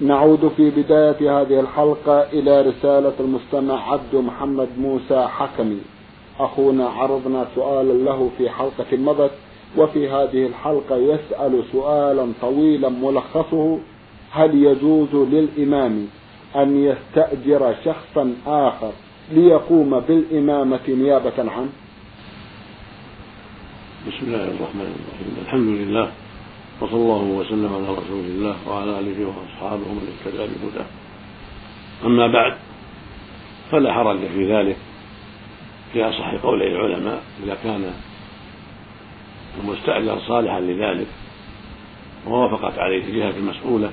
[0.00, 5.80] نعود في بداية هذه الحلقة إلى رسالة المستمع عبد محمد موسى حكمي.
[6.40, 9.30] أخونا عرضنا سؤالا له في حلقة مضت
[9.76, 13.78] وفي هذه الحلقة يسأل سؤالا طويلا ملخصه
[14.30, 16.06] هل يجوز للإمام
[16.56, 18.92] أن يستأجر شخصا آخر
[19.32, 21.68] ليقوم بالإمامة نيابة عنه
[24.08, 25.36] بسم الله الرحمن الرحيم.
[25.42, 26.10] الحمد لله.
[26.80, 30.86] وصلى الله وسلم على رسول الله وعلى آله وأصحابه من اهتدى بهداه.
[32.04, 32.56] أما بعد
[33.70, 34.76] فلا حرج في ذلك
[35.92, 37.92] في أصح قولي العلماء إذا كان
[39.60, 41.06] المستأجر صالحا لذلك
[42.26, 43.90] ووافقت عليه الجهه المسؤولة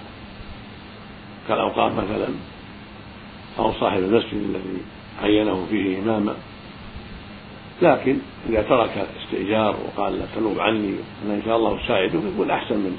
[1.47, 2.27] كالأوقاف مثلا
[3.59, 4.81] أو صاحب المسجد الذي
[5.23, 6.36] عينه فيه اماما
[7.84, 8.17] لكن
[8.50, 10.95] إذا ترك الاستئجار وقال لا تنوب عني
[11.26, 12.98] أنا إن شاء الله أساعدك يكون أحسن من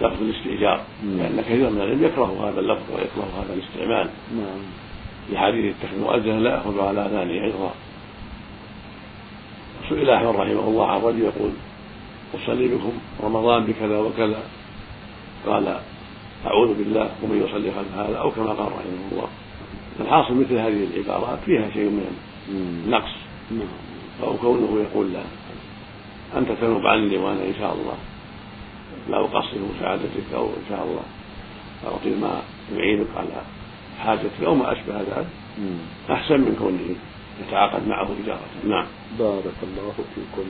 [0.00, 0.80] لفظ الاستئجار.
[1.02, 4.10] لأن كثيرا من العلم يكره هذا اللفظ ويكره هذا الاستعمال.
[4.36, 4.60] نعم.
[5.32, 7.74] لحديث اتخذ مؤذنا لا يأخذ على أذانه عظا
[9.88, 11.50] سئل أحمد رحمه الله عن رجل يقول
[12.34, 14.42] أصلي بكم رمضان بكذا وكذا.
[15.46, 15.80] قال
[16.46, 19.28] أعوذ بالله ومن يصلي خلف هذا أو كما قال رحمه الله.
[20.00, 22.29] الحاصل مثل هذه العبارات فيها شيء من
[22.88, 23.12] نقص.
[24.22, 25.22] أو كونه يقول لا.
[26.36, 27.94] أنت تنوب عني وأنا إن شاء الله.
[29.08, 31.02] لا أقصر مساعدتك أو إن شاء الله.
[31.86, 32.42] أعطي ما
[32.76, 33.42] يعينك على
[33.98, 35.26] حاجتك أو ما أشبه ذلك.
[36.10, 36.96] أحسن من كونه
[37.46, 38.40] يتعاقد معه إجارة.
[38.64, 38.86] نعم.
[39.18, 40.48] بارك الله فيكم.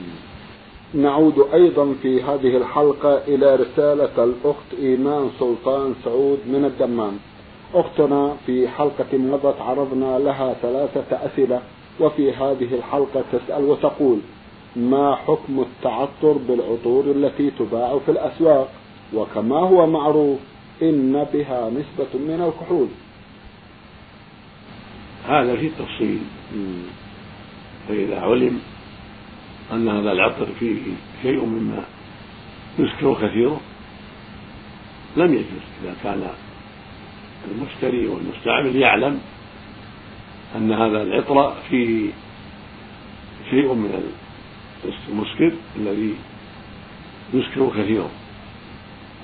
[0.93, 7.19] نعود أيضا في هذه الحلقة إلى رسالة الأخت إيمان سلطان سعود من الدمام.
[7.73, 11.61] أختنا في حلقة مضت عرضنا لها ثلاثة أسئلة.
[11.99, 14.19] وفي هذه الحلقة تسأل وتقول
[14.75, 18.71] ما حكم التعطر بالعطور التي تباع في الأسواق؟
[19.13, 20.39] وكما هو معروف
[20.81, 22.87] إن بها نسبة من الكحول.
[25.27, 26.19] هذا في تفصيل.
[27.87, 28.59] فإذا علم
[29.71, 30.81] أن هذا العطر فيه
[31.21, 31.83] شيء مما
[32.79, 33.61] يسكر كثيره
[35.17, 35.65] لم يجوز.
[35.83, 36.27] إذا كان
[37.51, 39.19] المشتري والمستعمل يعلم
[40.55, 42.09] أن هذا العطر فيه
[43.49, 44.13] شيء من
[45.09, 46.15] المسكر الذي
[47.33, 48.09] يسكر كثيره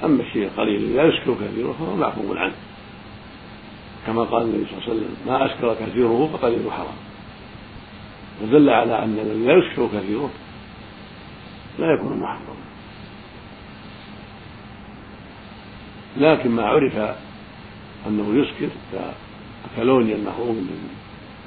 [0.04, 2.56] أما الشيء القليل الذي لا يسكر كثيره فهو معفو عنه.
[4.08, 6.96] كما قال النبي صلى الله عليه وسلم ما أسكر كثيره فقليل حرام.
[8.44, 10.30] ودل على أن الذي لا يسكر كثيره
[11.80, 12.68] لا يكون محرما
[16.18, 17.16] لكن ما عرف
[18.08, 20.70] أنه يسكر كالكالونيا المحروم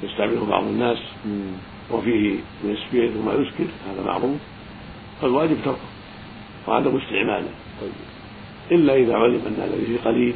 [0.03, 0.97] يستعمله بعض الناس
[1.91, 4.37] وفيه من السبيرت وما يسكر هذا معروف.
[5.21, 5.77] فالواجب تركه
[6.67, 7.49] وعدم استعماله
[7.81, 7.91] طيب.
[8.71, 10.35] إلا إذا علم أن الذي فيه قليل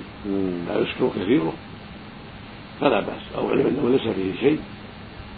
[0.67, 1.53] لا يسكر كثيره.
[2.81, 4.59] فلا بأس أو علم أنه ليس فيه شيء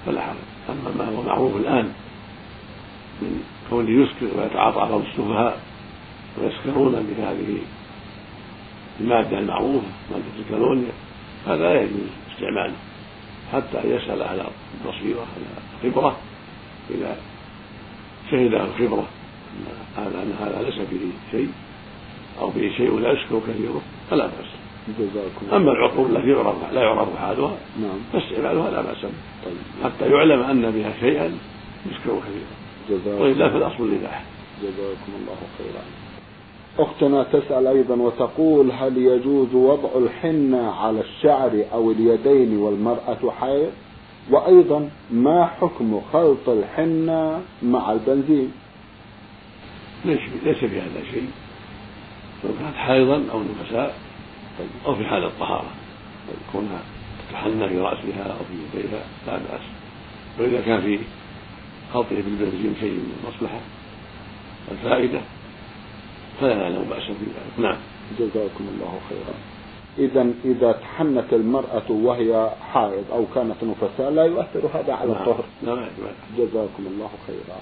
[0.05, 0.35] فلا حرج.
[0.69, 1.91] أما ما هو معروف الآن
[3.21, 5.61] من كونه يسكر ويتعاطى بعض السفهاء
[6.37, 7.57] ويسكرون بهذه
[8.99, 10.91] المادة المعروفة مادة الكالونيا
[11.47, 12.73] هذا لا يجوز استعماله.
[13.53, 14.41] حتى يسأل أهل
[14.85, 16.17] البصيرة أهل الخبرة
[16.89, 17.17] إذا
[18.31, 19.07] شهد أهل الخبرة
[19.97, 21.51] هذا أن هذا ليس به شيء
[22.39, 24.57] أو به شيء لا يسكر كثيره فلا بأس.
[24.99, 27.99] جزاكم أما العقول التي يعرف لا يعرف حالها نعم.
[28.13, 29.01] فاستعمالها لا بأس
[29.45, 29.57] طيب.
[29.83, 31.37] حتى يعلم أن بها شيئا
[31.85, 32.57] يسكر كثيرا.
[32.89, 34.21] جزاكم وإلا فالأصل الإباحة
[34.61, 36.06] جزاكم الله خيرا.
[36.79, 43.71] أختنا تسأل أيضا وتقول هل يجوز وضع الحنة على الشعر أو اليدين والمرأة حائض
[44.31, 48.51] وأيضا ما حكم خلط الحنة مع البنزين؟
[50.05, 51.29] ليس ليس في هذا شيء.
[52.41, 53.95] سواء كانت حائضا أو نفساء
[54.85, 55.69] أو في حال الطهارة
[56.51, 56.79] كونها
[57.29, 59.61] تتحنى في رأسها أو في يديها لا بأس.
[60.39, 60.99] وإذا كان في
[61.93, 63.59] خلطه بالبنزين شيء من المصلحة
[64.69, 65.19] والفائدة
[66.41, 67.77] فلا بأسا في ذلك نعم.
[68.19, 69.35] جزاكم الله خيرا.
[69.97, 75.21] إذا إذا تحنت المرأة وهي حائض أو كانت نفساء لا يؤثر هذا على نعم.
[75.21, 75.43] الطهر.
[75.65, 75.87] نعم
[76.37, 77.59] جزاكم الله خيرا.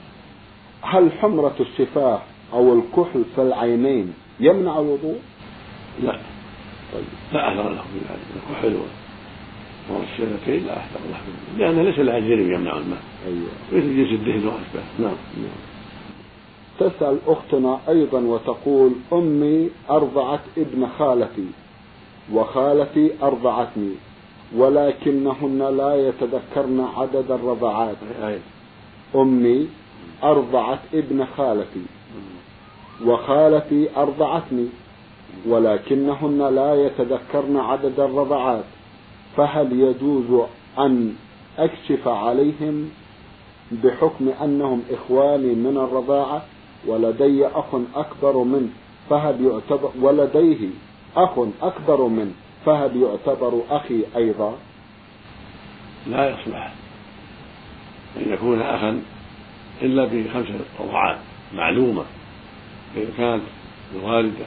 [0.82, 2.22] هل حمرة الشفاه
[2.54, 5.20] أو الكحل في العينين يمنع الوضوء؟
[6.04, 6.20] لا.
[6.94, 8.78] طيب لا أثر له في ذلك الكحل
[9.90, 11.20] والسنتين لا أثر له
[11.58, 13.02] لأنه ليس لها جرم يمنع الماء.
[13.28, 13.50] أيوة.
[13.72, 14.84] مثل جنس الدهن وأشباه.
[15.00, 15.16] نعم.
[15.38, 15.75] نعم.
[16.80, 21.48] تسأل أختنا أيضا وتقول أمي أرضعت ابن خالتي
[22.34, 23.92] وخالتي أرضعتني
[24.56, 27.96] ولكنهن لا يتذكرن عدد الرضعات.
[29.16, 29.68] أمي
[30.24, 31.86] أرضعت ابن خالتي
[33.06, 34.68] وخالتي أرضعتني
[35.48, 38.64] ولكنهن لا يتذكرن عدد الرضعات.
[39.38, 40.48] فهل يجوز
[40.80, 41.16] أن
[41.58, 42.90] أكشف عليهم
[43.72, 46.46] بحكم أنهم إخواني من الرضاعة؟
[46.88, 48.70] ولدي أخ أكبر منه
[49.10, 50.70] فهل يعتبر ولديه
[51.16, 52.32] أخ أكبر منه
[52.66, 54.58] فهل يعتبر أخي أيضا؟
[56.08, 56.74] لا يصلح
[58.18, 59.02] أن يكون أخا
[59.82, 61.18] إلا بخمسة رضعات
[61.54, 62.04] معلومة
[62.98, 63.44] إذا كانت
[63.96, 64.46] الوالدة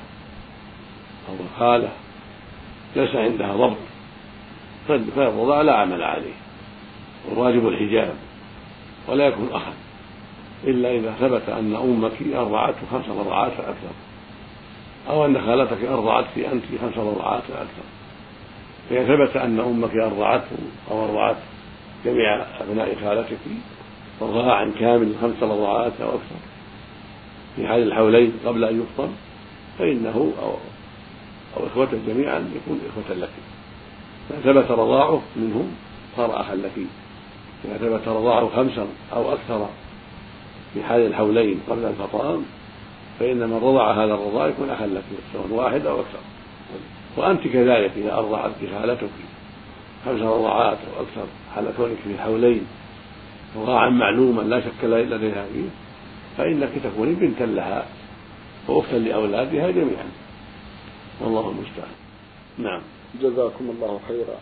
[1.28, 1.92] أو الخالة
[2.96, 3.76] ليس عندها ضبط
[4.88, 6.34] فالرضاع لا عمل عليه
[7.28, 8.14] والواجب الحجاب
[9.08, 9.72] ولا يكون أخا.
[10.64, 13.94] إلا إذا ثبت أن أمك أرضعته خمس رضعات فأكثر
[15.08, 17.82] أو أن خالتك أرضعتك أنت خمس رضعات فأكثر
[18.90, 20.56] فإذا ثبت أن أمك أرضعته
[20.90, 21.36] أو أرضعت
[22.04, 23.38] جميع أبناء خالتك
[24.22, 26.36] رضاعا كامل خمس رضعات أو أكثر.
[27.56, 29.08] في حال الحولين قبل أن يفطر
[29.78, 30.54] فإنه أو
[31.56, 33.30] أو إخوته جميعا يكون إخوة لك.
[34.30, 35.72] إذا ثبت رضاعه منهم
[36.16, 36.72] صار أخا لك.
[37.64, 39.68] إذا ثبت رضاعه خمسا أو أكثر
[40.74, 42.42] في حال الحولين قبل الفطام
[43.20, 46.18] فإن من رضع هذا الرضاع يكون أخا لك سواء واحد أو أكثر.
[47.16, 49.08] وأنت كذلك إذا أرضعت خالتك
[50.04, 52.66] خمس رضعات أو أكثر حال كونك في الحولين
[53.56, 55.68] رضاعا معلوما لا شك لديها فيه
[56.38, 57.86] فإنك تكوني بنتا لها
[58.68, 60.06] وأختا لأولادها جميعا.
[61.20, 61.94] والله المستعان.
[62.58, 62.82] نعم.
[63.22, 64.36] جزاكم الله خيرا.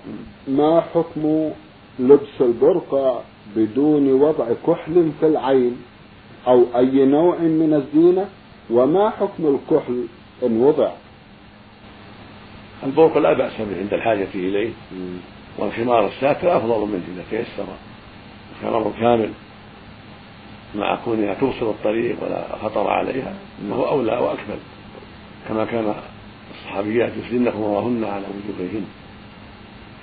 [0.49, 1.51] ما حكم
[1.99, 3.21] لبس البرقع
[3.57, 5.77] بدون وضع كحل في العين؟
[6.47, 8.29] أو أي نوع من الزينة
[8.71, 10.05] وما حكم الكحل
[10.43, 10.91] إن وضع؟
[12.85, 14.71] البرق لا بأس به عند الحاجة إليه.
[15.59, 17.67] والخمار الساتر أفضل منه إذا تيسر.
[18.63, 19.31] الخمار كامل.
[20.75, 23.35] مع كونها توصل الطريق ولا خطر عليها
[23.71, 24.59] فهو أولى وأكمل.
[25.49, 25.95] كما كان
[26.55, 28.85] الصحابيات يسلمن خمرهن على وجوههن.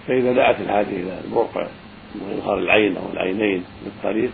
[0.08, 1.68] فإذا دعت الحاجة إلى البرقع
[2.22, 4.32] وإظهار العين أو العينين للطريق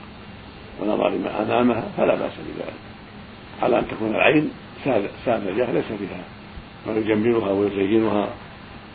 [0.81, 2.73] ونظر ما أمامها فلا بأس بذلك.
[3.61, 4.51] على أن تكون العين
[5.25, 6.23] ساذجة ليس بها
[6.87, 8.29] ما يجملها ويزينها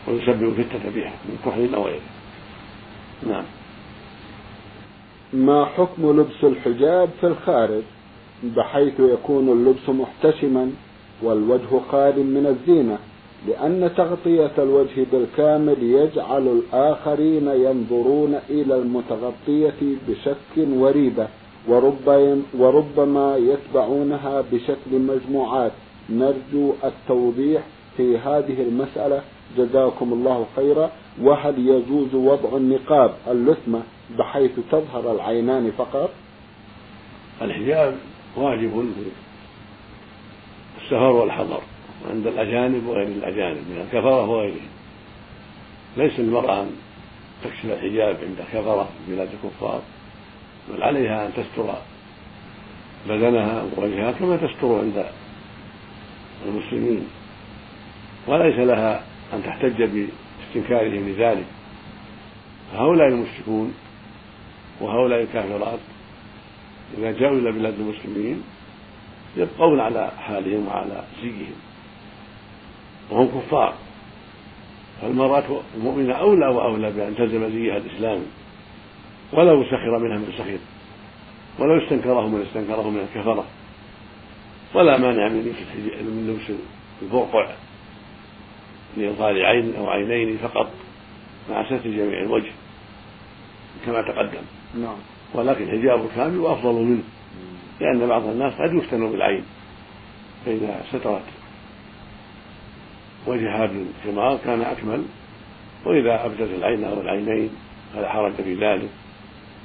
[0.09, 2.01] ويسبب فتنة بها من كحل أو غيره.
[3.29, 3.45] نعم.
[5.33, 7.83] ما حكم لبس الحجاب في الخارج؟
[8.45, 10.71] بحيث يكون اللبس محتشما
[11.23, 12.99] والوجه خال من الزينة
[13.49, 21.29] لأن تغطية الوجه بالكامل يجعل الآخرين ينظرون إلى المتغطية بشك وريبة.
[22.59, 25.73] وربما يتبعونها بشكل مجموعات.
[26.11, 27.63] نرجو التوضيح
[27.97, 29.23] في هذه المسألة.
[29.57, 30.91] جزاكم الله خيرا.
[31.23, 33.83] وهل يجوز وضع النقاب اللثمة
[34.19, 36.11] بحيث تظهر العينان فقط؟
[37.43, 37.97] الحجاب
[38.37, 39.11] واجب في
[40.83, 41.61] السفر والحضر
[42.11, 44.69] عند الأجانب وغير الأجانب من الكفرة وغيرهم.
[45.97, 46.71] ليس المرأة أن
[47.45, 49.83] تكشف الحجاب عند كفرة في بلاد الكفار.
[50.69, 51.75] بل عليها أن تستر
[53.09, 55.07] بدنها ووجهها كما تستر عند
[56.47, 57.07] المسلمين.
[58.27, 59.03] وليس لها
[59.33, 61.47] أن تحتج باستنكارهم لذلك.
[62.73, 63.75] فهؤلاء المشركون
[64.81, 65.79] وهؤلاء الكافرات
[66.99, 68.43] إذا جاءوا إلى بلاد المسلمين
[69.37, 71.57] يبقون على حالهم وعلى زيهم.
[73.11, 73.75] وهم كفار.
[75.03, 78.27] فالمرأة المؤمنة أولى وأولى بأن تلزم زيها الإسلامي
[79.35, 80.59] ولو سخر منها من سخر
[81.59, 83.45] ولو استنكره من استنكره من الكفرة.
[84.75, 85.55] ولا مانع من
[86.01, 86.59] من لبس
[87.03, 87.51] البرقع
[88.97, 90.71] لإظهار عين أو عينين فقط
[91.51, 92.53] مع ستر جميع الوجه
[93.87, 94.43] كما تقدم.
[94.75, 94.97] نعم.
[95.35, 97.03] ولكن حجاب كامل أفضل منه
[97.81, 99.45] لأن بعض الناس قد يفتن بالعين.
[100.47, 101.23] فإذا سترت
[103.27, 105.05] وجهها بالخمار كان أكمل
[105.87, 107.51] وإذا أبدت العين أو العينين
[107.95, 108.89] فلا حرج في ذلك.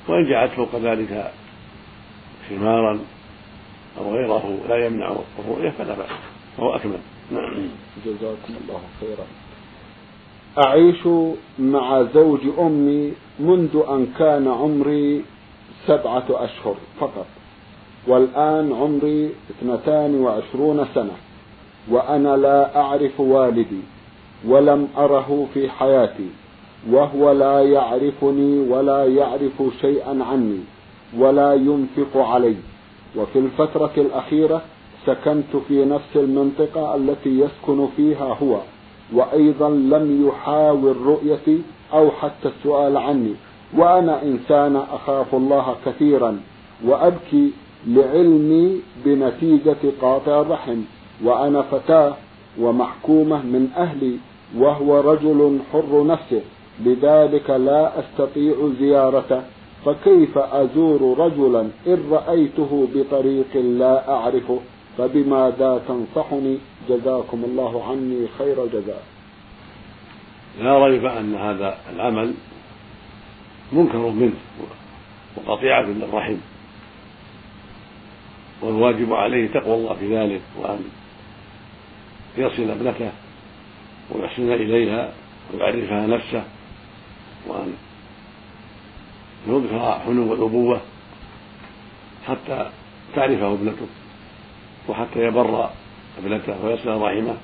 [0.10, 1.32] وإن جعلت فوق ذلك
[2.50, 3.00] خمارا
[3.98, 6.10] أو غيره لا يمنع الرؤية فلا بأس.
[6.58, 7.00] فهو أكمل.
[7.32, 7.54] نعم.
[8.06, 9.26] جزاكم الله خيرا.
[10.68, 11.08] أعيش
[11.60, 15.24] مع زوج أمي منذ أن كان عمري
[15.88, 17.26] سبعة أشهر فقط.
[18.08, 21.16] والآن عمري اثنتان وعشرون سنة.
[21.90, 23.82] وأنا لا أعرف والدي
[24.46, 26.30] ولم أره في حياتي.
[26.92, 30.60] وهو لا يعرفني ولا يعرف شيئا عني
[31.18, 32.56] ولا ينفق علي.
[33.16, 34.62] وفي الفترة الأخيرة
[35.06, 38.58] سكنت في نفس المنطقة التي يسكن فيها هو
[39.14, 41.62] وأيضا لم يحاول رؤيتي
[41.94, 43.34] أو حتى السؤال عني.
[43.78, 46.40] وأنا إنسان أخاف الله كثيرا
[46.86, 47.52] وأبكي
[47.88, 50.82] لعلمي بنتيجة قاطع الرحم.
[51.24, 52.14] وأنا فتاة
[52.60, 54.18] ومحكومة من أهلي
[54.58, 56.42] وهو رجل حر نفسه.
[56.86, 59.42] لذلك لا أستطيع زيارته
[59.86, 64.60] فكيف أزور رجلا إن رأيته بطريق لا أعرفه؟
[64.98, 66.58] فبماذا تنصحني؟
[66.90, 69.04] جزاكم الله عني خير الجزاء.
[70.62, 72.34] لا ريب أن هذا العمل
[73.74, 74.34] منكر منه
[75.38, 76.36] وقطيعة للرحم
[78.62, 80.80] والواجب عليه تقوى الله في ذلك وأن
[82.38, 83.12] يصل ابنته
[84.12, 85.14] ويحسن إليها
[85.54, 86.44] ويعرفها نفسه.
[87.48, 87.74] وأن
[89.48, 90.82] يظهر حنو الأبوة
[92.28, 92.70] حتى
[93.16, 93.88] تعرفه ابنته
[94.88, 95.70] وحتى يبر
[96.18, 97.36] ابنته ويصل رحمه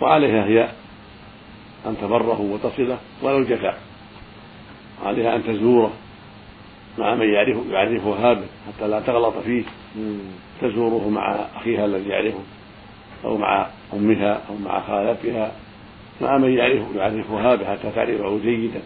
[0.00, 0.68] وعليها هي
[1.86, 3.74] أن تبره وتصله ولو جفا
[5.04, 5.92] عليها أن تزوره
[6.98, 9.64] مع من يعرف يعرفها به حتى لا تغلط فيه
[10.62, 12.40] تزوره مع أخيها الذي يعرفه
[13.24, 15.52] أو مع أمها أو مع خالتها
[16.20, 18.82] مع من يعرف يعرفها به حتى تعرفه جيدا.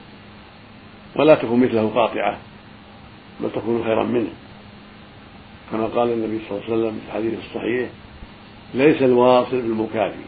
[1.16, 2.38] ولا تكن مثله قاطعة
[3.40, 4.30] بل تكون خيرا منه.
[5.72, 7.90] كما قال النبي صلى الله عليه وسلم في الحديث الصحيح
[8.74, 10.24] ليس الواصل بالمكافي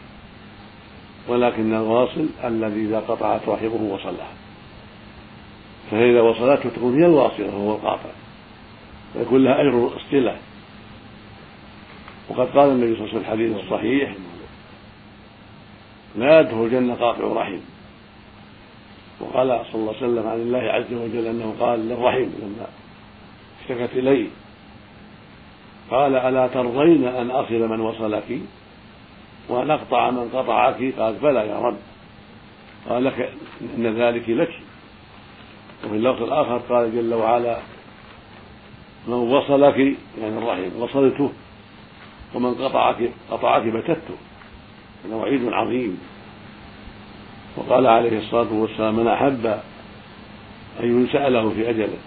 [1.27, 4.31] ولكن الواصل الذي إذا قطعت رحمه وصلها.
[5.91, 8.09] فإذا وصلته تكون هي الواصلة وهو القاطع.
[9.15, 10.37] ويكون لها أجر الصلة
[12.29, 14.15] وقد قال النبي صلى الله عليه وسلم في الحديث الصحيح
[16.15, 17.59] لا يدخل الجنة قاطع رحم.
[19.23, 22.67] وقال صلى الله عليه وسلم عن الله عز وجل أنه قال للرحم لما
[23.61, 24.27] اشتكت إليه
[25.91, 28.39] قال ألا ترضين أن أصل من وصلك
[29.49, 31.77] وأن أقطع من قطعك؟ قال بلى يا رب.
[32.89, 33.33] قال لك
[33.77, 34.51] إن ذلك لك.
[35.85, 37.57] وفي اللفظ الآخر قال جل وعلا
[39.07, 39.77] من وصلك
[40.21, 41.31] يعني الرحم وصلته
[42.35, 44.15] ومن قطعك قطعك بتته.
[45.05, 46.01] هذا وعيد عظيم.
[47.57, 49.45] وقال عليه الصلاة والسلام من أحب
[50.79, 51.97] أن ينسأ له في أجله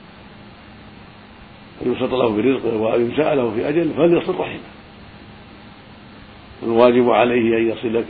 [1.83, 4.61] أن يبسط له في رزقه وأن ينسأ له في أجله فليصل رحمه.
[6.63, 8.07] الواجب عليه أن يصلك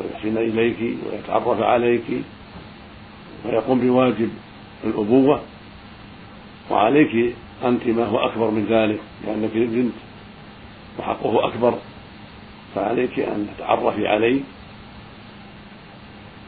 [0.00, 2.04] ويحسن إليك ويتعرف عليك
[3.44, 4.30] ويقوم بواجب
[4.84, 5.40] الأبوة.
[6.70, 7.34] وعليك
[7.64, 9.94] أنت ما هو أكبر من ذلك لأنك بنت
[10.98, 11.74] وحقه أكبر.
[12.74, 14.40] فعليك أن تتعرفي عليه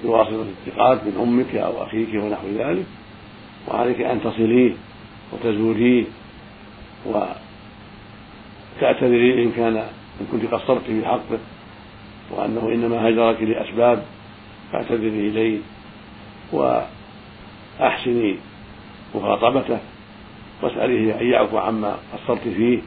[0.04, 2.84] بواسطة الثقات من أمك أو أخيك ونحو ذلك
[3.68, 4.72] وعليك أن تصليه
[5.32, 6.04] وتزوريه
[8.80, 9.76] وتعتذري إن كان
[10.20, 11.38] إن كنت قصرت في حقه
[12.30, 14.04] وأنه إنما هجرك لأسباب
[14.72, 15.58] فاعتذري إليه
[16.52, 18.36] وأحسني
[19.14, 19.78] مخاطبته
[20.62, 22.80] واسأليه أن يعفو عما قصرت فيه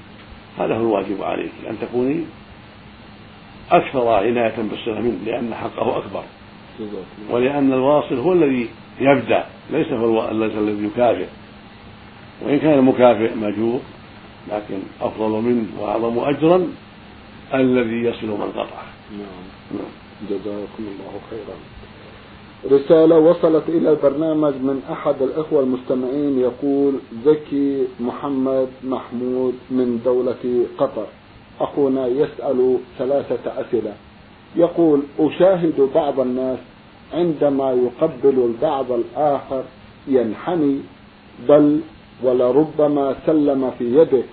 [0.59, 2.23] هذا هو الواجب عليك أن تكوني
[3.71, 6.23] أكثر عناية بالصلة منه لأن حقه أكبر.
[7.31, 11.25] ولأن الواصل هو الذي يبدأ ليس هو الذي يكافئ.
[12.45, 13.79] وإن كان المكافئ مأجور
[14.51, 16.67] لكن أفضل منه وأعظم أجرا
[17.53, 19.91] الذي يصل من قطعه نعم.
[20.29, 21.57] جزاكم الله خيرا.
[22.77, 26.93] رسالة وصلت إلى البرنامج من أحد الإخوة المستمعين يقول
[27.25, 31.05] زكي محمد محمود من دولة قطر.
[31.59, 33.93] أخونا يسأل ثلاثة أسئلة.
[34.55, 36.59] يقول أشاهد بعض الناس
[37.13, 39.63] عندما يقبل البعض الآخر
[40.07, 40.79] ينحني
[41.49, 41.79] بل
[42.23, 44.23] ولربما سلم في يده.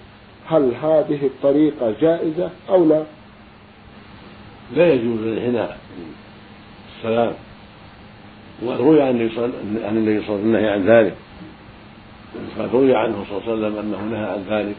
[0.47, 3.03] هل هذه الطريقة جائزة أو لا؟
[4.77, 5.79] لا يجوز الإنحناء
[6.99, 7.33] السلام.
[8.63, 11.15] وروي عن النبي صلى الله عليه وسلم عن ذلك.
[12.59, 14.77] قد روي عنه صلى الله عليه وسلم أنه نهى عن ذلك.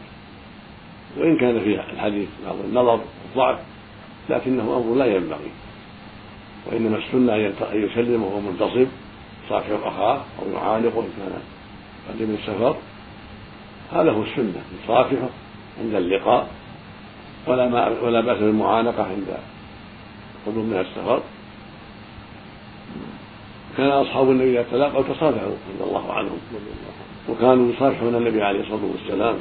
[1.18, 3.58] وإن كان في الحديث بعض النظر والضعف
[4.28, 5.50] لكنه أمر لا ينبغي
[6.66, 8.86] وإنما السنة أن يسلم وهو منتصب
[9.48, 11.40] صافح اخاه أو يعانقه إن كان
[12.08, 12.76] قد من السفر.
[13.92, 15.28] هذا هو السنة يصافحه
[15.80, 16.48] عند اللقاء
[17.46, 19.36] ولا ما ولا بأس بالمعانقة عند
[20.46, 21.22] قدوم من السفر.
[23.76, 26.38] كان أصحاب النبي إذا تلاقوا تصافحوا رضي الله عنهم
[27.28, 29.36] وكانوا يصافحون النبي عليه الصلاة والسلام.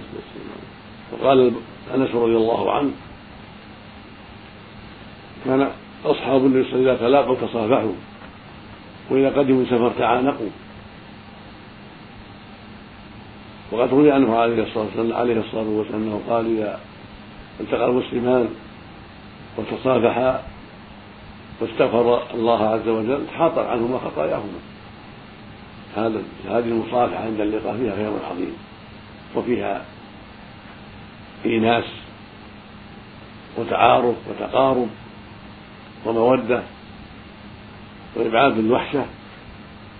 [1.11, 1.53] وقال
[1.95, 2.91] أنس رضي الله عنه
[5.45, 5.69] كان
[6.05, 7.93] أصحاب النبي صلى الله عليه وسلم إذا تلاقوا تصافحوا.
[9.09, 10.50] وإذا قدموا من سفر تعانقوا.
[13.71, 16.79] وقد روي عنه عليه الصلاة والسلام عليه الصلاة والسلام أنه قال إذا
[17.59, 18.50] التقى المسلمان
[19.57, 20.43] وتصافحا
[21.62, 24.59] واستغفر الله عز وجل حاط عنهما خطاياهما.
[25.95, 28.57] هذا هذه المصافحة عند اللقاء فيها خير عظيم.
[29.35, 29.85] وفيها
[31.45, 31.85] إيناس
[33.57, 34.88] وتعارف وتقارب.
[36.05, 36.63] ومودة
[38.15, 39.05] وإبعاد الوحشة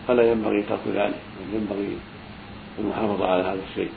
[0.08, 1.98] فلا ينبغي ترك ذلك بل ينبغي
[2.80, 3.92] المحافظة على هذا الشيء.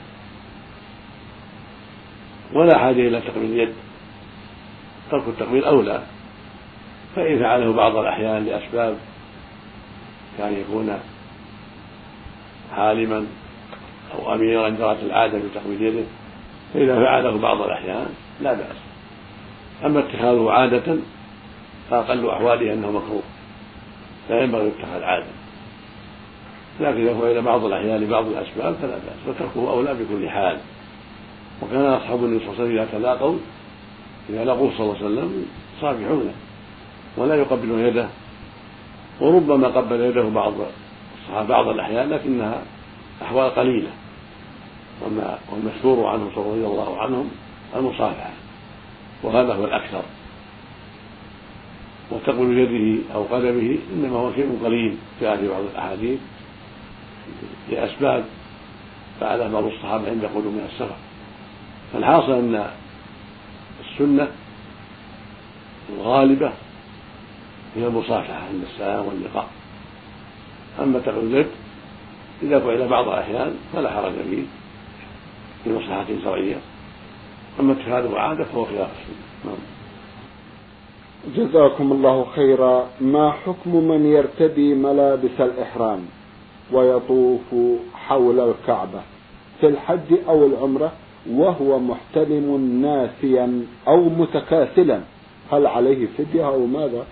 [2.53, 3.73] ولا حاجة إلى تقبيل اليد
[5.11, 6.03] ترك التقبيل أولى.
[7.15, 8.97] فإن فعله بعض الأحيان لأسباب
[10.37, 10.99] كان يكون
[12.73, 13.25] عالما
[14.13, 16.03] أو أميرا جرت العادة بتقبيل يده
[16.73, 18.07] فإذا فعله بعض الأحيان
[18.41, 18.77] لا بأس.
[19.85, 20.97] أما اتخاذه عادة
[21.89, 23.23] فأقل أحواله أنه مكروه.
[24.29, 25.25] لا ينبغي اتخاذ عادة
[26.79, 30.57] لكن إذا فعل بعض الأحيان لبعض الأسباب فلا بأس وتركه أولى بكل حال.
[31.61, 33.37] وكان أصحاب النبي صلى الله عليه وسلم إذا تلاقوا
[34.29, 35.45] إذا لقوه صلى الله عليه وسلم
[35.81, 36.33] صافحونه
[37.17, 38.07] ولا يقبلون يده.
[39.21, 40.53] وربما قبل يده بعض
[41.21, 42.61] الصحابة بعض الأحيان لكنها
[43.21, 43.89] أحوال قليلة.
[45.05, 47.29] وما والمشهور عنهم رضي الله عنهم
[47.75, 48.31] المصافحة
[49.23, 50.01] وهذا هو الأكثر.
[52.11, 54.97] وتقبل يده أو قدمه إنما هو شيء قليل.
[55.21, 56.19] جاء في بعض الأحاديث
[57.71, 58.25] لأسباب
[59.19, 60.95] فعلها بعض الصحابة عند قدوم من السفر.
[61.93, 62.69] فالحاصل أن
[63.85, 64.27] السنة
[65.89, 66.51] الغالبة
[67.75, 69.49] هي المصافحة عند السلام واللقاء.
[70.79, 71.47] أما تقبل اليد
[72.43, 74.43] إذا فعل بعض الأحيان فلا حرج فيه
[75.65, 76.57] لمصلحة شرعية.
[77.59, 79.25] أما اتخاذه عادة فهو خلاف السنة.
[79.45, 79.76] نعم.
[81.35, 85.99] جزاكم الله خيرا ما حكم من يرتدي ملابس الإحرام
[86.73, 87.41] ويطوف
[87.93, 89.01] حول الكعبة
[89.61, 90.91] في الحج أو العمرة
[91.31, 95.01] وهو محتلم ناسيا أو متكاسلا
[95.51, 97.05] هل عليه فدية أو ماذا؟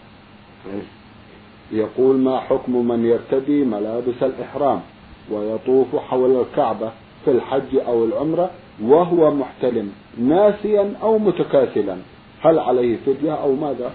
[1.71, 4.81] يقول ما حكم من يرتدي ملابس الإحرام
[5.31, 6.91] ويطوف حول الكعبة
[7.25, 8.49] في الحج أو العمرة
[8.83, 11.97] وهو محتلم ناسيا أو متكاسلا
[12.41, 13.91] هل عليه فدية أو ماذا؟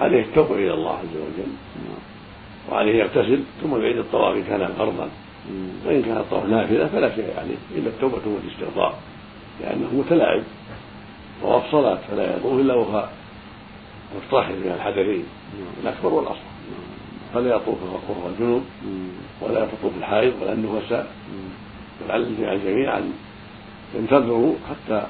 [0.00, 1.52] عليه التوبة إلى الله عز وجل.
[2.70, 5.08] وعليه يغتسل ثم يعيد الطواف إن كان فرضا
[5.86, 8.94] وإن كان الطواف نافلة فلا شيء عليه إلا التوبة والاستغفار.
[9.60, 10.42] لأنه متلاعب.
[11.42, 13.08] طواف صلاة فلا يطوف إلا وهو
[14.16, 15.24] مطهر من الحدثين
[15.82, 16.54] الأكبر والأصغر.
[17.34, 18.62] فلا يطوف وهو الجنوب
[19.40, 21.12] ولا تطوف الحائض ولا النفساء.
[22.04, 23.12] ولعل الجميع أن
[23.94, 25.06] ينتظروا حتى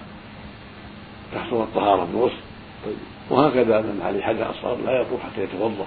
[1.35, 2.35] تحصل الطهارة بالغسل
[3.31, 5.87] وهكذا من عليه حدث أصغر لا يطوف حتى يتوضأ.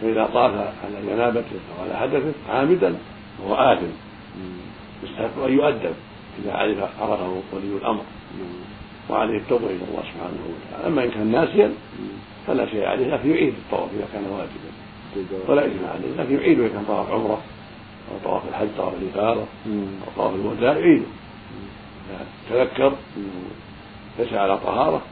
[0.00, 2.94] فإذا طاف على جنابته أو على حدثه عامدا
[3.38, 3.86] فهو آثم.
[5.02, 5.94] يستحق أن يؤدب
[6.44, 8.02] إذا عرف عرفه ولي الأمر.
[9.10, 10.86] وعليه التوبة إلى الله سبحانه وتعالى.
[10.86, 11.72] أما إن كان ناسيا
[12.46, 14.70] فلا شيء عليه لكن يعيد الطواف إذا كان واجبا.
[15.48, 17.40] ولا إثم عليه لكن يعيده إذا كان طواف عمرة
[18.10, 21.04] أو طواف الحج طواف الإفاضة أو طواف الوداع يعيده
[22.50, 22.92] تذكر
[24.18, 25.02] ليس على طهارة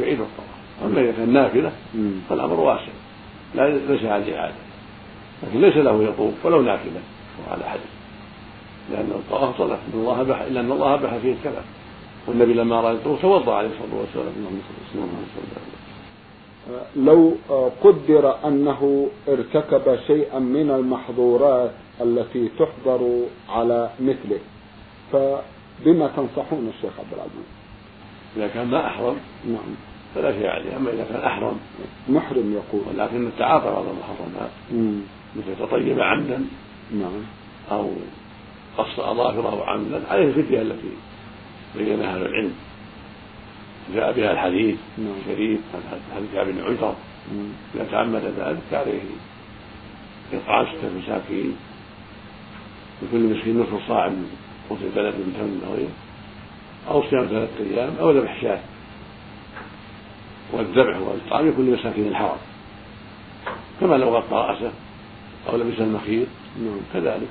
[0.00, 0.63] يعيد الطواف.
[0.84, 1.72] أما إذا كان نافلة
[2.28, 2.92] فالأمر واسع.
[3.54, 4.54] لا ليس عليه عادة
[5.42, 7.00] لكن ليس له يطوف ولو نافلة
[7.48, 7.90] وعلى حدث
[8.92, 11.64] لأن الطواف صلاة إن الله بح إلا أن الله بح فيه الكلام.
[12.26, 14.34] والنبي لما أراد يطوف توضأ عليه الصلاة والسلام.
[14.36, 15.74] اللهم صل وسلم
[16.96, 17.34] لو
[17.82, 24.38] قدر أنه ارتكب شيئا من المحظورات التي تحضر على مثله
[25.12, 27.48] فبما تنصحون الشيخ عبد العزيز؟
[28.36, 29.74] إذا كان ما أحرم نعم.
[30.14, 30.76] فلا شيء عليه.
[30.76, 31.56] أما إذا كان أحرم.
[32.08, 32.82] محرم يقول.
[32.88, 34.50] ولكن التعاطى بعض المحرمات.
[35.36, 36.44] مثل تطيب عمدا
[36.92, 37.22] نعم.
[37.70, 37.90] أو
[38.78, 40.02] قص أظافره عمدا.
[40.10, 40.90] عليه الفتية التي
[41.76, 42.52] بينها أهل العلم.
[43.94, 45.14] جاء بها الحديث نعم.
[45.20, 45.60] الشريف
[46.14, 46.94] حديث بن عجر
[47.74, 49.00] إذا تعمد ذلك فعليه
[50.32, 51.56] إطعام ستة مساكين
[53.02, 54.30] لكل مسكين نصف صاع من
[54.70, 55.88] قوت البلد من تمر
[56.94, 58.60] أو صيام ثلاثة أيام أو ذبح شاة.
[60.54, 62.36] والذبح والإطعام لكل مساكين الحرم
[63.80, 64.72] كما لو غطى رأسه
[65.48, 66.26] أو لبس المخيط
[66.58, 67.28] نعم كذلك.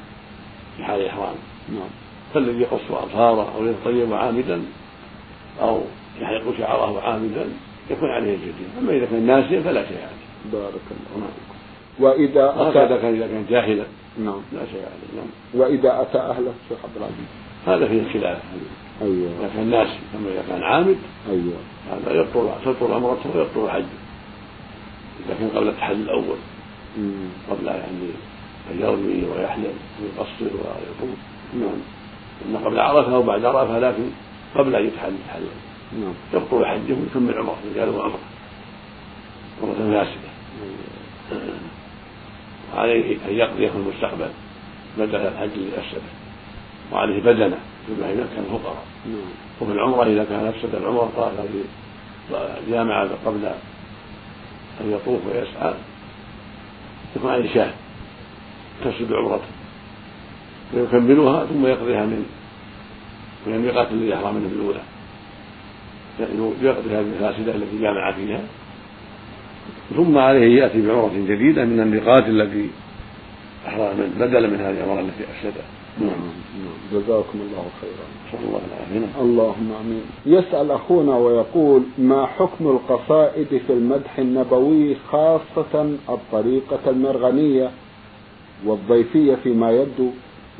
[0.77, 1.35] في حال الإحرام
[1.69, 1.89] نعم.
[2.33, 4.61] فالذي يقص أظهاره أو يتطيب عامدا
[5.61, 5.81] أو
[6.21, 7.45] يحلق شعره عامدا
[7.89, 10.51] يكون عليه الفدية أما إذا كان ناسيا فلا شيء عليه.
[10.51, 10.81] بارك
[11.15, 11.52] الله فيكم
[11.99, 13.83] وإذا هكذا أتى كان إذا كان جاهلا
[14.17, 14.41] نعم.
[14.53, 15.27] لا شيء عليه نعم.
[15.53, 17.27] وإذا أتى أهله شيخ عبد العزيز.
[17.67, 20.97] هذا فيه الخلاف إذا أيوه كان ناسي أما إذا كان عامد
[21.29, 21.53] أيوه.
[21.91, 23.85] هذا يبطل تبطل عمرته ويبطل حجه
[25.25, 26.37] إذا كان قبل التحلل الأول.
[27.49, 28.11] قبل يعني
[28.71, 31.17] أن يرمي ويحلم ويقصر ويطوف
[31.53, 31.79] نعم.
[32.49, 34.03] إن قبل عرفة أو بعد عرفة لكن
[34.55, 35.47] قبل أن يتحلل يتحلل
[36.01, 36.13] نعم.
[36.33, 38.19] يبطل حجه ويكمل عمره رجاله عمره.
[39.61, 40.33] عمرة فاسدة.
[42.75, 44.29] وعليه أن يقضي في المستقبل
[44.97, 46.01] بدل الحج الذي أفسده
[46.91, 47.57] وعليه بدنه
[47.87, 48.83] فيما إذا كان فقراء.
[49.05, 49.15] نعم.
[49.61, 51.33] وفي العمرة إذا كان أفسد العمرة طاف
[52.69, 53.45] جامع قبل
[54.81, 55.73] أن يطوف ويسعى
[57.15, 57.71] يكون عليه شاة
[58.83, 59.43] تفسد عمرته.
[60.73, 62.25] ويكملها ثم يقضيها من
[63.47, 64.81] من الميقات الذي أحرم منه في الأولى.
[66.19, 68.41] يعني يقضي هذه الفاسدة التي جامع فيها.
[69.95, 72.69] ثم عليه يأتي بعمرة جديدة من الميقات التي
[73.67, 75.65] أحرم بدلا من هذه العمرة التي أفسدها.
[75.99, 77.01] نعم نعم.
[77.01, 78.05] جزاكم الله خيرا.
[78.31, 80.01] صلى الله عليه اللهم آمين.
[80.25, 87.69] يسأل أخونا ويقول ما حكم القصائد في المدح النبوي خاصة الطريقة المرغنية
[88.65, 90.09] والضيفية فيما يبدو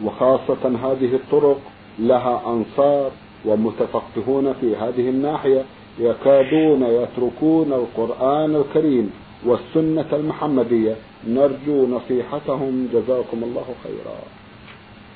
[0.03, 1.59] وخاصة هذه الطرق
[1.99, 3.11] لها أنصار
[3.45, 5.63] ومتفقهون في هذه الناحية؟
[5.99, 9.11] يكادون يتركون القرآن الكريم
[9.45, 10.95] والسنة المحمدية.
[11.27, 12.89] نرجو نصيحتهم.
[12.93, 14.17] جزاكم الله خيرا.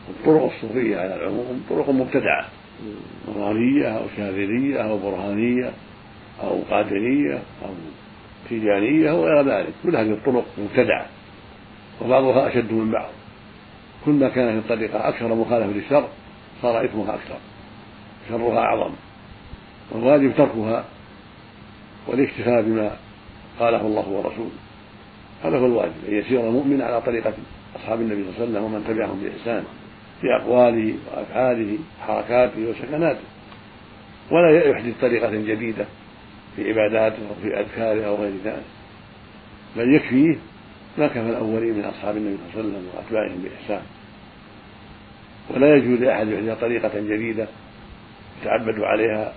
[0.10, 2.46] الطرق الصوفية على العموم طرق مبتدعة.
[3.28, 5.72] نورانية أو شاذلية أو برهانية
[6.44, 7.70] أو قادرية أو
[8.50, 9.74] تيجانية أو غير ذلك.
[9.84, 11.06] كل هذه الطرق مبتدعة
[12.02, 13.10] وبعضها أشد من بعض.
[14.06, 16.08] كلما كانت الطريقة أكثر مخالفة للشر
[16.62, 17.38] صار إثمها أكثر
[18.30, 18.94] شرها أعظم.
[19.92, 20.86] والواجب تركها
[22.08, 22.92] والاكتفاء بما
[23.60, 24.52] قاله الله ورسوله.
[25.44, 27.34] هذا هو الواجب أن يسير المؤمن على طريقة
[27.76, 29.64] أصحاب النبي صلى الله عليه وسلم ومن تبعهم بإحسان
[30.22, 33.24] في أقواله وأفعاله وحركاته وسكناته.
[34.32, 35.86] ولا يحدث طريقة جديدة
[36.56, 38.64] في عباداته أو في أذكاره أو غير ذلك.
[39.78, 40.36] بل يكفيه
[40.98, 43.82] ما كفى الأولين من أصحاب النبي صلى الله عليه وسلم وأتباعهم بإحسان.
[45.50, 47.48] ولا يجوز لأحد يحدث طريقة جديدة
[48.42, 49.34] يتعبد عليها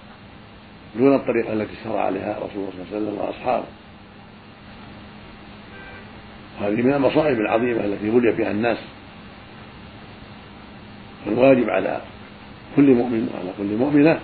[0.96, 3.64] دون الطريقة التي شرع عليها رسول الله صلى الله عليه وسلم وأصحابه.
[6.60, 8.78] هذه من المصائب العظيمة التي بلي فيها الناس.
[11.26, 12.00] الواجب على
[12.76, 14.20] كل مؤمن وعلى كل مؤمنة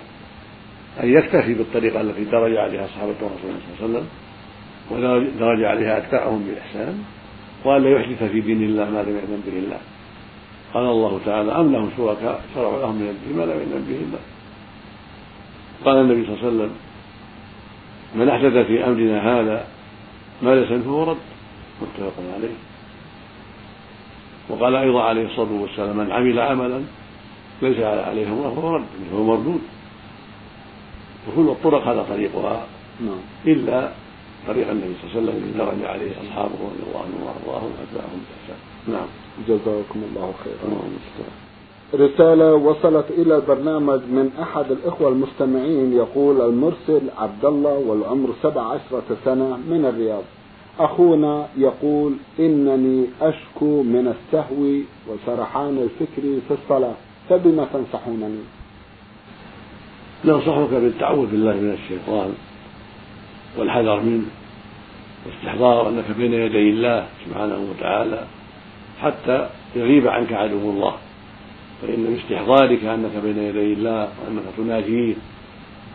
[1.03, 4.07] أن يكتفي بالطريقة التي درج عليها صحابة رسول الله صلى الله عليه وسلم
[4.91, 7.03] ودرج عليها أتباعهم بإحسان
[7.65, 9.79] وأن لا يحدث في دين الله ما لم يأذن به الله.
[10.73, 14.19] قال الله تعالى أم لهم شركاء شرعوا لهم من الدين ما لم يأذن به الله.
[15.85, 16.71] قال النبي صلى الله عليه وسلم
[18.15, 19.67] من أحدث في أمرنا هذا
[20.41, 21.17] ما ليس فهو رد.
[21.81, 22.55] متفق عليه.
[24.49, 26.81] وقال أيضا عليه الصلاة والسلام من عمل عملا
[27.61, 29.61] ليس عليه امره فهو رد فهو مردود.
[31.27, 32.65] وكل الطرق هذا طريقها.
[33.01, 33.19] نعم.
[33.47, 33.91] إلا
[34.47, 38.21] طريق النبي صلى الله عليه وسلم الذي درج عليه أصحابه رضي الله عنهم وأرضاهم واتباعهم
[38.27, 38.59] بإحسان.
[38.87, 39.07] نعم.
[39.47, 41.46] جزاكم الله خيرا.
[41.93, 49.17] رسالة وصلت إلى البرنامج من أحد الإخوة المستمعين يقول المرسل عبد الله والعمر سبع عشرة
[49.25, 50.23] سنة من الرياض.
[50.79, 54.63] أخونا يقول إنني أشكو من السهو
[55.07, 56.93] وسرحان الفكر في الصلاة
[57.29, 58.43] فبما تنصحونني؟
[60.25, 62.33] ننصحك بالتعوذ بالله من الشيطان
[63.57, 64.25] والحذر منه
[65.25, 68.23] واستحضار أنك بين يدي الله سبحانه وتعالى
[69.01, 70.93] حتى يغيب عنك عدو الله.
[71.81, 75.15] فإن باستحضارك أنك بين يدي الله وأنك تناجيه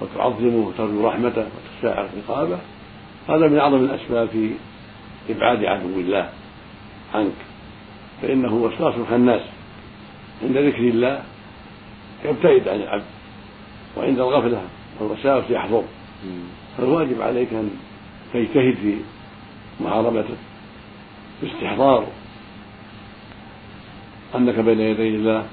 [0.01, 2.59] وتعظمه وترجو رحمته وتساعد عقابه
[3.29, 4.51] هذا من أعظم الأسباب في
[5.31, 6.29] إبعاد عدو الله
[7.14, 7.33] عنك.
[8.23, 9.42] فإنه وسواس الخناس.
[10.42, 11.23] عند ذكر الله
[12.25, 13.05] يبتعد عن العبد
[13.97, 14.62] وعند الغفلة
[15.01, 15.85] والوساوس يحضر
[16.79, 17.71] فالواجب عليك أن
[18.33, 18.97] تجتهد في
[19.81, 20.35] محاربته
[21.42, 22.07] باستحضار
[24.35, 25.47] أنك بين يدي الله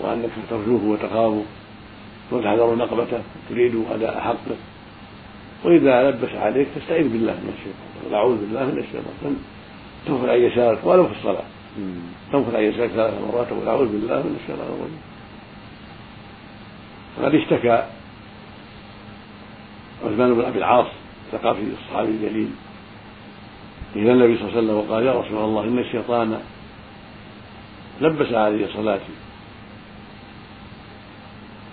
[0.00, 1.42] وأنك ترجوه وتخافه
[2.32, 4.56] وتحذر نقبته تريد أداء حقه
[5.64, 9.36] وإذا لبس عليك تستعيذ بالله من الشيطان أعوذ بالله من الشيطان.
[10.06, 11.44] تنفذ عن يسارك ولو في الصلاة.
[12.32, 15.00] تنفذ عن يسارك ثلاث مرات تقول أعوذ بالله من الشيطان الرجيم.
[17.18, 17.84] وقد اشتكى
[20.04, 20.86] عثمان بن أبي العاص
[21.32, 22.50] ثقافي الصحابي الجليل
[23.96, 26.40] إلى النبي صلى الله عليه وسلم وقال يا رسول الله إن الشيطان
[28.00, 29.12] لبس علي صلاتي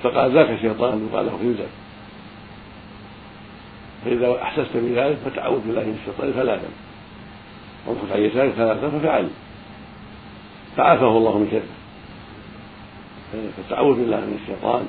[0.05, 1.67] فقال ذاك شيطان وقال له خنزر
[4.05, 6.67] فإذا أحسست بذلك فتعوذ بالله من الشيطان ثلاثا
[7.87, 9.27] وانفث عن يسارك ثلاثا ففعل.
[10.77, 11.75] فعافاه الله من شره
[13.57, 14.85] فالتعوذ بالله من الشيطان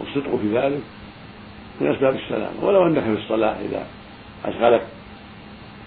[0.00, 0.80] والصدق في ذلك
[1.80, 2.52] من أسباب السلام.
[2.62, 3.86] ولو أنك في الصلاة إذا
[4.44, 4.86] أشغلك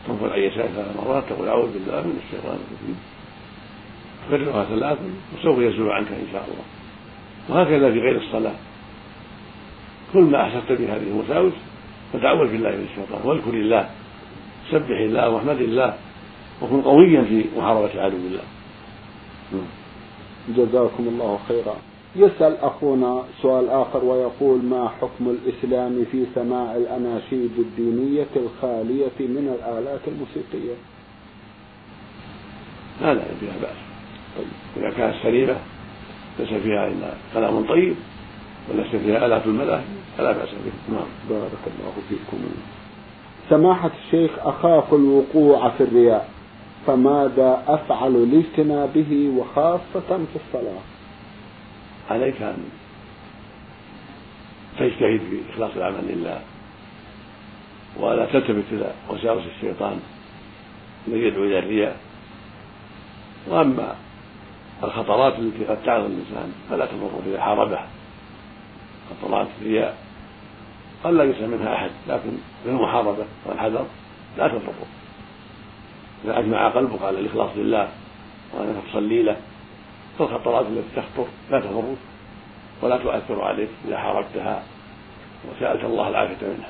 [0.08, 3.00] تنفض عن يسارك ثلاث مرات تقول أعوذ بالله من الشيطان الرجيم.
[4.30, 6.77] كررها ثلاثا وسوف يزول عنك إن شاء الله.
[7.50, 8.56] وهكذا في غير الصلاة.
[10.14, 11.54] كل ما أحسست بهذه الوساوس
[12.14, 13.90] فتعوذ بالله من الشيطان واذكر الله
[14.72, 15.94] سبح الله واحمد الله
[16.62, 18.44] وكن قويا في محاربة عدو الله.
[20.50, 21.76] جزاكم الله خيرا.
[22.16, 30.02] يسأل أخونا سؤال آخر ويقول ما حكم الإسلام في سماع الأناشيد الدينية الخالية من الآلات
[30.08, 30.76] الموسيقية؟
[33.02, 33.78] لا لا فيها بأس.
[34.38, 34.48] طيب.
[34.78, 35.56] إذا كانت سليمة
[36.40, 37.96] ليس فيها إلا كلام طيب
[38.70, 39.84] وليس فيها آلات الملاهي
[40.18, 40.94] فلا بأس به.
[40.96, 41.08] نعم.
[41.30, 42.38] بارك الله فيكم.
[43.50, 46.30] سماحة الشيخ أخاف الوقوع في الرياء
[46.88, 50.82] فماذا أفعل لاجتنابه وخاصة في الصلاة؟
[52.10, 52.58] عليك أن
[54.80, 56.42] تجتهد في إخلاص العمل لله
[58.00, 60.00] ولا تلتفت إلى وساوس الشيطان
[61.08, 61.98] الذي يدعو إلى الرياء.
[63.48, 63.96] وأما
[64.84, 67.88] الخطرات التي قد تعرض الإنسان فلا تضر إذا حاربها
[69.10, 69.98] خطرات الرياء
[71.04, 72.32] قد لا يسلم منها أحد لكن
[72.66, 73.86] بالمحاربة والحذر
[74.38, 74.74] لا تضر
[76.26, 77.90] إذا أجمع قلبك على الإخلاص لله
[78.54, 79.38] وأنك تصلي له
[80.20, 81.98] فالخطرات التي تخطر لا تضرك
[82.82, 84.64] ولا تؤثر عليك إذا حاربتها
[85.50, 86.70] وسألت الله العافية منها.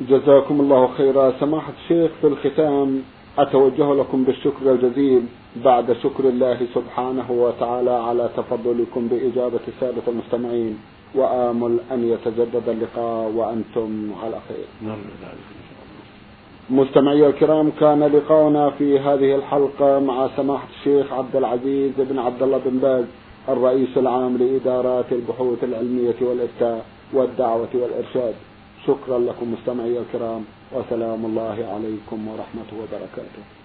[0.00, 1.32] جزاكم الله خيرا.
[1.40, 3.02] سماحة الشيخ في الختام
[3.38, 5.22] أتوجه لكم بالشكر الجزيل
[5.64, 10.78] بعد شكر الله سبحانه وتعالى على تفضلكم بإجابة السادة المستمعين
[11.14, 14.66] وآمل أن يتجدد اللقاء وأنتم على خير.
[14.82, 14.98] نعم
[16.70, 22.60] مستمعي الكرام كان لقاؤنا في هذه الحلقة مع سماحة الشيخ عبد العزيز بن عبد الله
[22.66, 23.04] بن باز
[23.48, 28.34] الرئيس العام لإدارات البحوث العلمية والإفتاء والدعوة والإرشاد.
[28.86, 30.44] شكرا لكم مستمعي الكرام.
[30.72, 33.57] وسلام الله عليكم ورحمة وبركاته.